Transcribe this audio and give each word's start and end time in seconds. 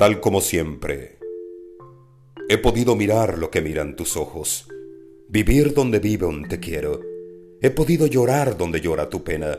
tal 0.00 0.18
como 0.18 0.40
siempre. 0.40 1.18
He 2.48 2.56
podido 2.56 2.96
mirar 2.96 3.36
lo 3.36 3.50
que 3.50 3.60
miran 3.60 3.96
tus 3.96 4.16
ojos, 4.16 4.66
vivir 5.28 5.74
donde 5.74 5.98
vive 5.98 6.24
un 6.24 6.48
te 6.48 6.58
quiero. 6.58 7.02
He 7.60 7.68
podido 7.68 8.06
llorar 8.06 8.56
donde 8.56 8.80
llora 8.80 9.10
tu 9.10 9.22
pena, 9.22 9.58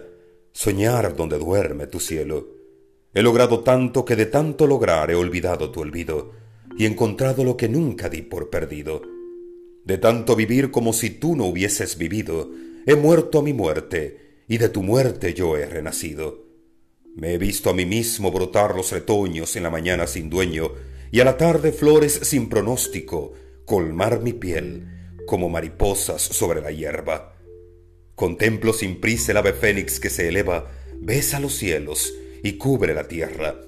soñar 0.51 1.15
donde 1.15 1.37
duerme 1.37 1.85
tu 1.85 1.99
cielo. 1.99 2.47
He 3.13 3.21
logrado 3.21 3.59
tanto 3.59 4.03
que 4.03 4.15
de 4.15 4.25
tanto 4.25 4.65
lograr 4.65 5.11
he 5.11 5.15
olvidado 5.15 5.69
tu 5.69 5.81
olvido 5.81 6.31
y 6.75 6.87
encontrado 6.87 7.43
lo 7.43 7.55
que 7.55 7.69
nunca 7.69 8.09
di 8.09 8.23
por 8.23 8.49
perdido. 8.49 9.03
De 9.85 9.99
tanto 9.99 10.35
vivir 10.35 10.71
como 10.71 10.91
si 10.91 11.11
tú 11.11 11.35
no 11.35 11.45
hubieses 11.45 11.99
vivido, 11.99 12.49
he 12.87 12.95
muerto 12.95 13.37
a 13.37 13.43
mi 13.43 13.53
muerte 13.53 14.41
y 14.47 14.57
de 14.57 14.69
tu 14.69 14.81
muerte 14.81 15.35
yo 15.35 15.55
he 15.55 15.67
renacido. 15.67 16.50
Me 17.15 17.33
he 17.33 17.37
visto 17.37 17.69
a 17.69 17.73
mí 17.73 17.85
mismo 17.85 18.31
brotar 18.31 18.75
los 18.75 18.91
retoños 18.91 19.55
en 19.55 19.63
la 19.63 19.69
mañana 19.69 20.07
sin 20.07 20.29
dueño 20.29 20.71
y 21.11 21.19
a 21.19 21.25
la 21.25 21.37
tarde 21.37 21.71
flores 21.71 22.19
sin 22.23 22.47
pronóstico 22.47 23.33
colmar 23.65 24.21
mi 24.21 24.33
piel 24.33 24.87
como 25.27 25.49
mariposas 25.49 26.21
sobre 26.21 26.61
la 26.61 26.71
hierba. 26.71 27.35
Contemplo 28.15 28.71
sin 28.73 29.01
prisa 29.01 29.31
el 29.31 29.37
ave 29.37 29.53
fénix 29.53 29.99
que 29.99 30.09
se 30.09 30.29
eleva, 30.29 30.71
besa 30.99 31.39
los 31.39 31.55
cielos 31.55 32.13
y 32.43 32.53
cubre 32.53 32.93
la 32.93 33.07
tierra. 33.07 33.59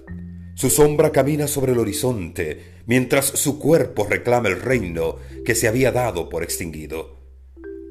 Su 0.55 0.69
sombra 0.69 1.11
camina 1.11 1.47
sobre 1.47 1.73
el 1.73 1.79
horizonte 1.79 2.81
mientras 2.85 3.25
su 3.25 3.59
cuerpo 3.59 4.07
reclama 4.09 4.49
el 4.49 4.61
reino 4.61 5.17
que 5.43 5.55
se 5.55 5.67
había 5.67 5.91
dado 5.91 6.29
por 6.29 6.43
extinguido. 6.43 7.17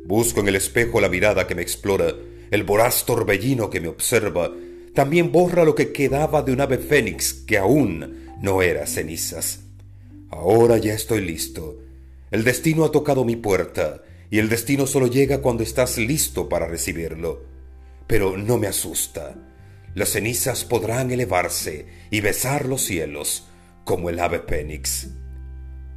Busco 0.04 0.40
en 0.40 0.48
el 0.48 0.56
espejo 0.56 1.00
la 1.00 1.08
mirada 1.08 1.46
que 1.46 1.54
me 1.54 1.62
explora, 1.62 2.14
el 2.50 2.64
voraz 2.64 3.04
torbellino 3.04 3.70
que 3.70 3.80
me 3.80 3.88
observa, 3.88 4.50
también 4.94 5.32
borra 5.32 5.64
lo 5.64 5.74
que 5.74 5.92
quedaba 5.92 6.42
de 6.42 6.52
un 6.52 6.60
ave 6.60 6.78
fénix 6.78 7.32
que 7.32 7.58
aún 7.58 8.36
no 8.40 8.62
era 8.62 8.86
cenizas. 8.86 9.60
Ahora 10.30 10.76
ya 10.78 10.92
estoy 10.94 11.22
listo. 11.22 11.78
El 12.30 12.44
destino 12.44 12.84
ha 12.84 12.92
tocado 12.92 13.24
mi 13.24 13.36
puerta, 13.36 14.02
y 14.30 14.38
el 14.38 14.48
destino 14.48 14.86
solo 14.86 15.06
llega 15.06 15.42
cuando 15.42 15.62
estás 15.62 15.98
listo 15.98 16.48
para 16.48 16.66
recibirlo. 16.66 17.44
Pero 18.06 18.36
no 18.36 18.58
me 18.58 18.66
asusta. 18.66 19.34
Las 19.94 20.10
cenizas 20.10 20.64
podrán 20.64 21.10
elevarse 21.10 21.86
y 22.10 22.20
besar 22.20 22.66
los 22.66 22.82
cielos 22.82 23.46
como 23.84 24.10
el 24.10 24.18
ave 24.20 24.40
fénix. 24.46 25.08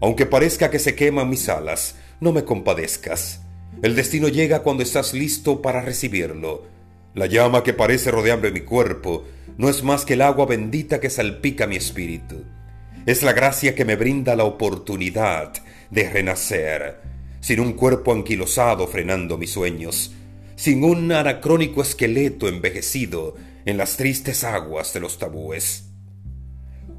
Aunque 0.02 0.26
parezca 0.26 0.70
que 0.70 0.80
se 0.80 0.96
queman 0.96 1.30
mis 1.30 1.48
alas, 1.48 1.96
no 2.20 2.34
me 2.34 2.44
compadezcas. 2.44 3.42
El 3.82 3.96
destino 3.96 4.28
llega 4.28 4.64
cuando 4.64 4.84
estás 4.84 5.14
listo 5.14 5.62
para 5.62 5.82
recibirlo 5.82 6.75
la 7.16 7.26
llama 7.28 7.64
que 7.64 7.74
parece 7.74 8.12
rodearme 8.12 8.52
mi 8.52 8.62
cuerpo 8.62 9.26
no 9.58 9.70
es 9.70 9.84
más 9.84 10.06
que 10.06 10.14
el 10.14 10.22
agua 10.22 10.46
bendita 10.46 11.00
que 11.00 11.10
salpica 11.10 11.66
mi 11.66 11.78
espíritu. 11.78 12.44
Es 13.06 13.24
la 13.24 13.32
gracia 13.32 13.74
que 13.74 13.86
me 13.86 13.96
brinda 13.96 14.36
la 14.36 14.44
oportunidad 14.44 15.54
de 15.90 16.10
renacer, 16.10 17.00
sin 17.40 17.62
un 17.62 17.74
cuerpo 17.74 18.12
anquilosado 18.12 18.86
frenando 18.88 19.38
mis 19.38 19.52
sueños, 19.52 20.14
sin 20.58 20.84
un 20.84 21.10
anacrónico 21.12 21.82
esqueleto 21.82 22.50
envejecido 22.50 23.36
en 23.64 23.78
las 23.78 23.96
tristes 23.96 24.44
aguas 24.44 24.94
de 24.94 25.00
los 25.00 25.18
tabúes. 25.18 25.86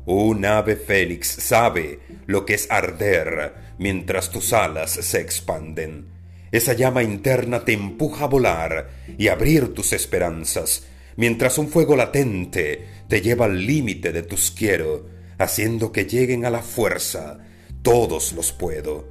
Un 0.06 0.46
ave 0.46 0.76
fénix 0.76 1.26
sabe 1.28 2.00
lo 2.26 2.46
que 2.46 2.54
es 2.54 2.70
arder 2.70 3.54
mientras 3.78 4.30
tus 4.30 4.54
alas 4.54 4.92
se 4.92 5.20
expanden 5.20 6.15
esa 6.52 6.72
llama 6.72 7.02
interna 7.02 7.64
te 7.64 7.72
empuja 7.72 8.24
a 8.24 8.28
volar 8.28 8.90
y 9.18 9.28
abrir 9.28 9.74
tus 9.74 9.92
esperanzas, 9.92 10.86
mientras 11.16 11.58
un 11.58 11.68
fuego 11.68 11.96
latente 11.96 12.86
te 13.08 13.20
lleva 13.20 13.46
al 13.46 13.66
límite 13.66 14.12
de 14.12 14.22
tus 14.22 14.50
quiero, 14.50 15.08
haciendo 15.38 15.92
que 15.92 16.04
lleguen 16.04 16.44
a 16.44 16.50
la 16.50 16.62
fuerza 16.62 17.38
todos 17.82 18.32
los 18.32 18.52
puedo. 18.52 19.08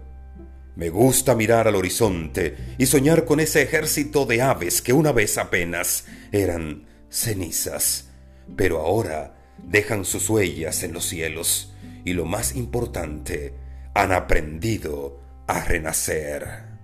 Me 0.76 0.90
gusta 0.90 1.36
mirar 1.36 1.68
al 1.68 1.76
horizonte 1.76 2.56
y 2.78 2.86
soñar 2.86 3.24
con 3.24 3.40
ese 3.40 3.62
ejército 3.62 4.26
de 4.26 4.42
aves 4.42 4.82
que 4.82 4.92
una 4.92 5.14
vez 5.14 5.38
apenas 5.38 6.06
eran 6.32 6.86
cenizas, 7.10 8.10
pero 8.58 8.82
ahora 8.82 9.36
dejan 9.64 10.04
sus 10.04 10.30
huellas 10.30 10.84
en 10.84 10.94
los 10.94 11.06
cielos 11.06 11.74
y 12.04 12.14
lo 12.14 12.26
más 12.26 12.56
importante, 12.56 13.54
han 13.94 14.12
aprendido 14.12 15.22
a 15.48 15.64
renacer. 15.64 16.75